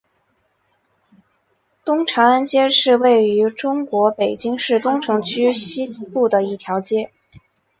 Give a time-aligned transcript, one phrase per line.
[1.85, 7.11] 东长安街是位于中国北京市东城区西部的一条街。